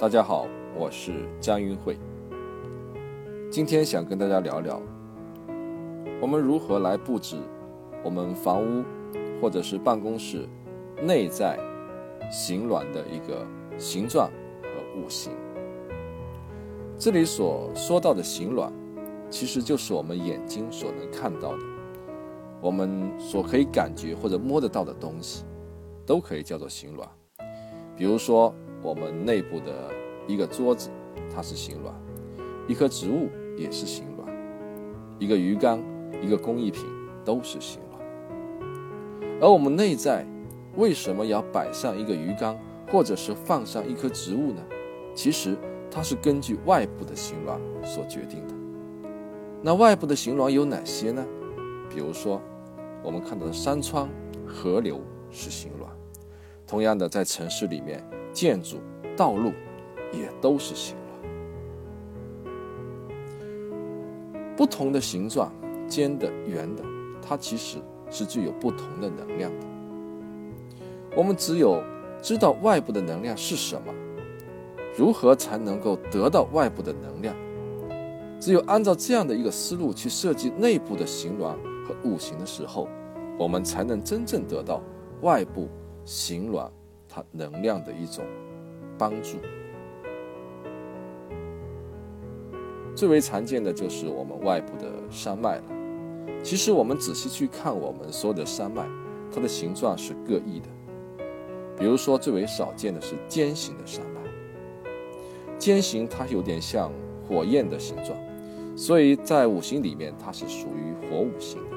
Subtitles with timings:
[0.00, 1.98] 大家好，我是江云慧。
[3.50, 4.80] 今天想跟大家聊聊，
[6.22, 7.36] 我们如何来布置
[8.02, 8.82] 我们房屋
[9.42, 10.48] 或者是办公室
[11.02, 11.58] 内在
[12.32, 14.30] 形卵的一个形状
[14.62, 14.68] 和
[14.98, 15.32] 物形。
[16.98, 18.72] 这里所说到的形卵，
[19.28, 21.64] 其实就是我们眼睛所能看到的，
[22.62, 25.44] 我们所可以感觉或者摸得到的东西，
[26.06, 27.06] 都可以叫做形卵。
[27.94, 28.54] 比如说。
[28.82, 29.90] 我们内部的
[30.26, 30.90] 一个桌子，
[31.34, 31.94] 它是形卵；
[32.66, 34.28] 一棵植物也是形卵；
[35.18, 35.82] 一个鱼缸、
[36.22, 36.84] 一个工艺品
[37.24, 38.00] 都是形卵。
[39.40, 40.26] 而我们内在
[40.76, 42.58] 为什么要摆上一个鱼缸，
[42.90, 44.62] 或者是放上一棵植物呢？
[45.14, 45.56] 其实
[45.90, 48.54] 它是根据外部的形卵所决定的。
[49.62, 51.26] 那外部的形卵有哪些呢？
[51.90, 52.40] 比如说，
[53.02, 54.08] 我们看到的山川、
[54.46, 55.90] 河流是形卵。
[56.66, 58.02] 同样的，在城市里面。
[58.32, 58.78] 建筑、
[59.16, 59.52] 道路
[60.12, 60.96] 也都是形
[62.42, 62.46] 卵，
[64.56, 65.52] 不同的形状，
[65.88, 66.84] 尖的、圆的，
[67.20, 67.78] 它其实
[68.10, 69.66] 是具有不同的能量的。
[71.16, 71.82] 我们只有
[72.22, 73.92] 知道外部的能量是什么，
[74.96, 77.34] 如何才能够得到外部的能量，
[78.38, 82.88] 只有按照这样的一个思路去设计内部的形卵和五行的时候，
[83.38, 84.80] 我们才能真正得到
[85.22, 85.68] 外部
[86.04, 86.70] 形卵。
[87.12, 88.24] 它能量的一种
[88.96, 89.38] 帮助，
[92.94, 95.64] 最为常见的就是我们外部的山脉了。
[96.42, 98.86] 其实我们仔细去看，我们所有的山脉，
[99.34, 100.68] 它的形状是各异的。
[101.76, 104.20] 比如说，最为少见的是尖形的山脉。
[105.58, 106.92] 尖形它有点像
[107.26, 108.16] 火焰的形状，
[108.76, 111.76] 所以在五行里面它是属于火五行的。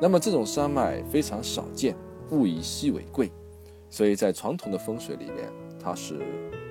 [0.00, 1.96] 那么这种山脉非常少见，
[2.30, 3.30] 物以稀为贵。
[3.92, 6.18] 所以在传统的风水里面，它是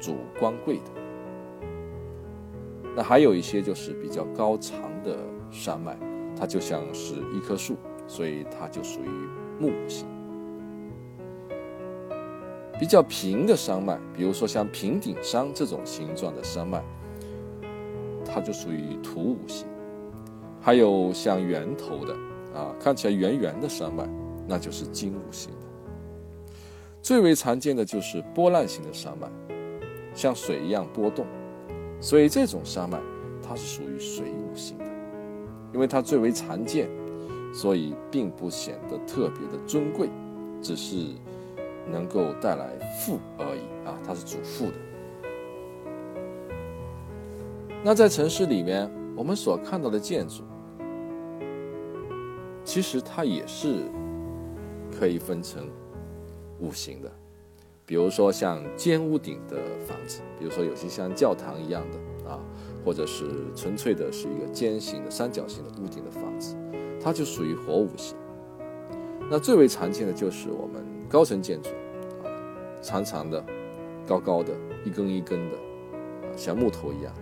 [0.00, 0.90] 主光贵的。
[2.96, 5.16] 那还有一些就是比较高长的
[5.48, 5.96] 山脉，
[6.36, 7.76] 它就像是一棵树，
[8.08, 9.08] 所以它就属于
[9.60, 10.08] 木型。
[12.80, 16.82] 比较平的山脉，比如说像平顶山这种形状的山脉，
[18.24, 19.68] 它就属于土五行。
[20.60, 22.12] 还有像圆头的
[22.58, 24.04] 啊，看起来圆圆的山脉，
[24.48, 25.52] 那就是金五行。
[27.04, 29.28] 最为常见的就是波浪形的山脉，
[30.14, 31.26] 像水一样波动，
[32.00, 32.98] 所以这种山脉
[33.46, 34.86] 它是属于水五行的。
[35.74, 36.88] 因为它最为常见，
[37.52, 40.08] 所以并不显得特别的尊贵，
[40.62, 41.08] 只是
[41.92, 44.72] 能够带来富而已啊，它是主富的。
[47.84, 50.42] 那在城市里面，我们所看到的建筑，
[52.64, 53.90] 其实它也是
[54.90, 55.68] 可以分成。
[56.60, 57.10] 五行的，
[57.84, 59.56] 比如说像尖屋顶的
[59.86, 62.40] 房子，比如说有些像教堂一样的啊，
[62.84, 66.56] 或者是纯粹的是一个尖形的三角形的屋顶的房子，
[67.02, 68.16] 它就属于火五行。
[69.30, 71.70] 那最为常见的就是我们高层建筑
[72.22, 72.28] 啊，
[72.82, 73.42] 长长的、
[74.06, 74.52] 高高的、
[74.84, 75.56] 一根一根的，
[76.36, 77.12] 像木头一样，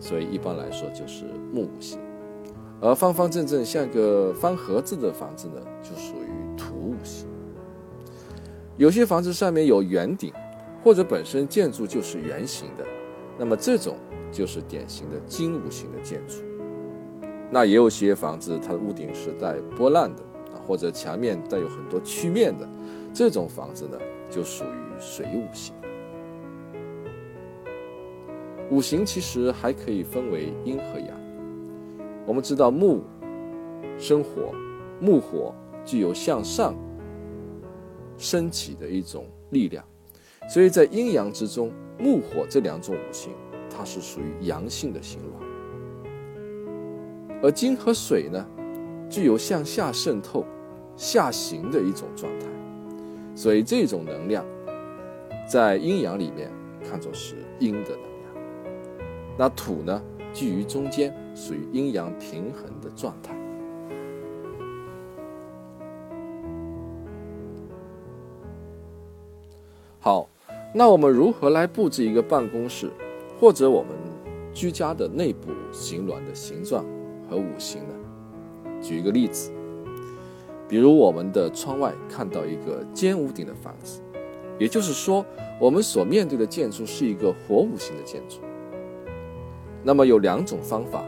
[0.00, 1.98] 所以一般来说就是木五行。
[2.80, 7.28] 而方方正正像个方盒子的房子呢，就属于土五行。
[8.78, 10.32] 有些房子上面有圆顶，
[10.82, 12.84] 或者本身建筑就是圆形的，
[13.38, 13.96] 那么这种
[14.30, 16.36] 就是典型的金五行的建筑。
[17.50, 20.22] 那也有些房子，它的屋顶是带波浪的
[20.54, 22.66] 啊，或者墙面带有很多曲面的，
[23.12, 23.98] 这种房子呢
[24.30, 25.74] 就属于水五行。
[28.70, 31.08] 五行其实还可以分为阴和阳。
[32.24, 33.04] 我们知道木
[33.98, 34.54] 生火，
[34.98, 35.54] 木火
[35.84, 36.74] 具有向上。
[38.18, 39.84] 升起的一种力量，
[40.48, 43.32] 所以在阴阳之中，木火这两种五行，
[43.70, 45.40] 它是属于阳性的形卵；
[47.42, 48.46] 而金和水呢，
[49.08, 50.44] 具有向下渗透、
[50.96, 52.46] 下行的一种状态，
[53.34, 54.44] 所以这种能量
[55.48, 56.50] 在阴阳里面
[56.88, 58.12] 看作是阴的能量。
[59.38, 60.02] 那土呢，
[60.32, 63.34] 居于中间，属于阴阳平衡的状态。
[70.04, 70.28] 好，
[70.74, 72.90] 那我们如何来布置一个办公室，
[73.38, 73.90] 或者我们
[74.52, 76.84] 居家的内部形卵的形状
[77.30, 77.94] 和五行呢？
[78.82, 79.52] 举一个例子，
[80.66, 84.02] 比如我们的窗外看到一个尖屋顶的房子，
[84.58, 85.24] 也就是说，
[85.60, 88.38] 我们所面对的建筑是一个火五行的建筑。
[89.84, 91.04] 那么有两种方法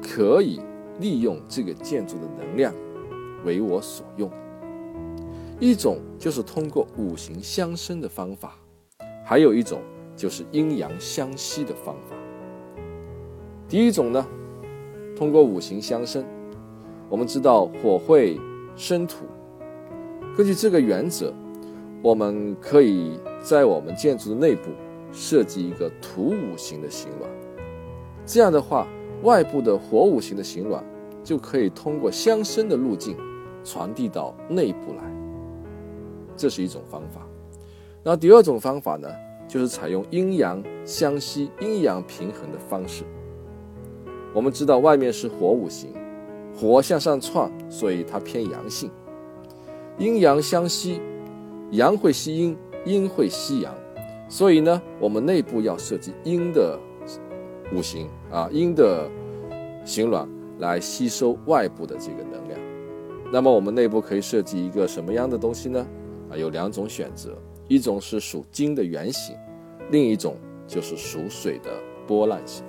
[0.00, 0.60] 可以
[1.00, 2.72] 利用这个建筑的能量
[3.44, 4.30] 为我所用。
[5.58, 8.58] 一种就是通过五行相生的方法，
[9.24, 9.80] 还有一种
[10.14, 12.14] 就是阴阳相吸的方法。
[13.66, 14.26] 第一种呢，
[15.16, 16.22] 通过五行相生。
[17.08, 18.38] 我们知道火会
[18.76, 19.24] 生土，
[20.36, 21.32] 根据这个原则，
[22.02, 24.70] 我们可以在我们建筑的内部
[25.10, 27.30] 设计一个土五行的形卵。
[28.26, 28.86] 这样的话，
[29.22, 30.84] 外部的火五行的形卵
[31.24, 33.16] 就可以通过相生的路径
[33.64, 35.15] 传递到内部来。
[36.36, 37.26] 这是一种方法。
[38.02, 39.08] 那第二种方法呢，
[39.48, 43.04] 就是采用阴阳相吸、阴阳平衡的方式。
[44.34, 45.90] 我们知道外面是火五行。
[46.58, 48.90] 火向上窜，所以它偏阳性。
[49.98, 51.02] 阴阳相吸，
[51.70, 52.56] 阳会吸阴，
[52.86, 53.74] 阴会吸阳，
[54.26, 56.78] 所以呢，我们内部要设计阴的
[57.74, 59.06] 五行啊，阴的
[59.84, 60.26] 形卵
[60.58, 62.58] 来吸收外部的这个能量。
[63.30, 65.86] 那么我们内部可以设计一个什么样的东西呢？
[66.30, 67.36] 啊，有两种选择，
[67.68, 69.36] 一种是属金的圆形，
[69.90, 70.36] 另一种
[70.66, 71.70] 就是属水的
[72.06, 72.64] 波浪形。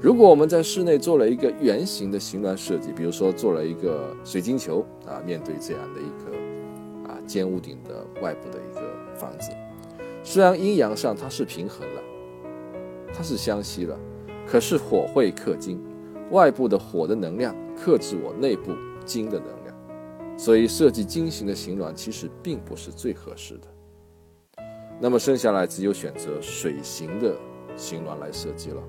[0.00, 8.82] 如果我们在室内做了一个圆形的形峦设计，比如说做了一个水晶球啊，面对这样的一个啊尖屋顶的外部的一个
[9.16, 9.52] 房子，
[10.24, 12.02] 虽然阴阳上它是平衡了，
[13.14, 13.96] 它是相吸了，
[14.44, 15.80] 可是火会克金，
[16.32, 18.72] 外部的火的能量克制我内部
[19.04, 19.61] 金的能量，
[20.42, 23.68] 所以设计金型的形峦其实并不是最合适的。
[25.00, 27.36] 那么剩下来只有选择水型的
[27.76, 28.82] 形峦来设计了。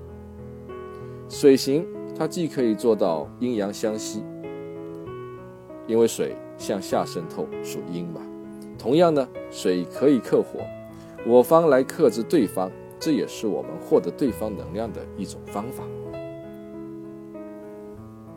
[1.28, 1.86] 水型
[2.18, 4.24] 它既可以做到阴阳相吸，
[5.86, 8.20] 因为水向下渗透属阴嘛。
[8.76, 10.58] 同样呢，水可以克火，
[11.24, 12.68] 我方来克制对方，
[12.98, 15.84] 这也是我们获得对方能量的一种方法。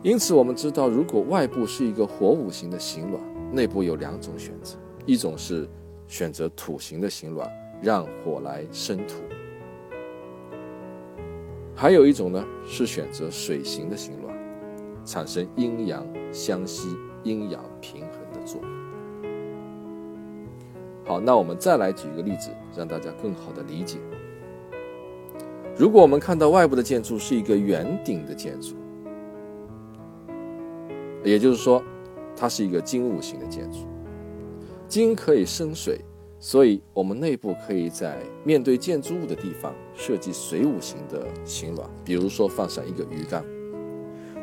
[0.02, 3.20] 因此，我们知道，如果外部是一个火五行的形卵，
[3.52, 5.68] 内部有两种选择：一种是
[6.06, 7.50] 选择土型的形卵，
[7.82, 9.16] 让火来生土。
[11.74, 14.32] 还有一种呢，是选择水型的形卵，
[15.04, 18.70] 产生阴阳相吸、阴阳平衡的作用。
[21.04, 23.98] 好，那我们再来举一个例子，让大家更好的理解。
[25.76, 28.76] 如果我们看到外部的建筑是一个圆顶的建筑，
[31.24, 31.82] 也就是说，
[32.36, 33.78] 它是一个金五行的建筑，
[34.86, 36.00] 金可以生水。
[36.40, 43.44] 所以，我们内部可以在面对建筑物的地方设计水五行的形峦，比如说放上一个鱼缸，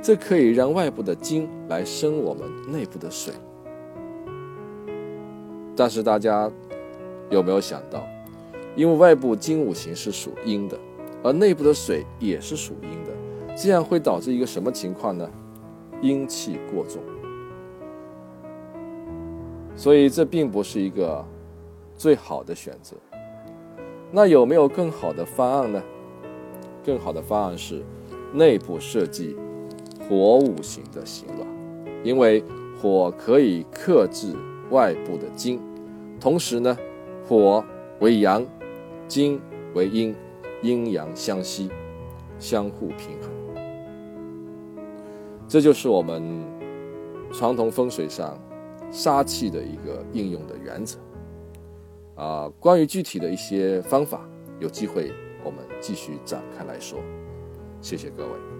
[0.01, 3.33] 这可以让外部的金来生我们内部的水。
[5.73, 6.51] 但是大家
[7.29, 8.05] 有没有想到，
[8.75, 10.77] 因为外部金五行是属阴的，
[11.23, 15.31] 而内部的水也是属阴的，这样会导致一个什么情况呢？
[16.05, 17.01] 阴气过重。
[19.75, 21.25] 所以这并不是一个。
[21.97, 22.97] 最好的选择，
[24.11, 25.81] 那有没有更好的方案呢？
[26.83, 27.81] 更好的方案是
[28.33, 29.33] 内部设计
[30.01, 31.47] 火五行的形峦，
[32.03, 32.43] 因为
[32.77, 34.35] 火可以克制
[34.71, 35.57] 外部的金，
[36.19, 36.77] 同时呢，
[37.25, 37.63] 火
[38.01, 38.45] 为阳，
[39.07, 39.39] 金
[39.73, 40.13] 为阴，
[40.61, 41.69] 阴阳相吸，
[42.39, 43.34] 相互平衡。
[45.55, 46.21] 这就是我们
[47.31, 48.37] 传统风水上
[48.91, 50.99] 杀气的一个应用的原则。
[52.15, 54.27] 啊，关于具体的一些方法，
[54.59, 55.13] 有机会
[55.45, 56.99] 我们继续展开来说。
[57.79, 58.54] 谢谢各位。